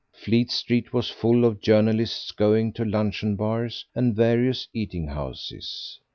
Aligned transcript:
Fleet 0.13 0.49
Street 0.49 0.93
was 0.93 1.11
full 1.11 1.45
of 1.45 1.61
journalists 1.61 2.31
going 2.31 2.73
to 2.73 2.83
luncheon 2.83 3.35
bars 3.35 3.85
and 3.93 4.15
various 4.15 4.67
eating 4.73 5.09
houses. 5.09 5.99